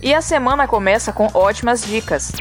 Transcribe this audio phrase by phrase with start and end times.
[0.00, 2.32] E a semana começa com ótimas dicas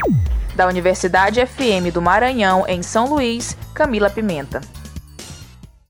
[0.55, 4.61] Da Universidade FM do Maranhão, em São Luís, Camila Pimenta.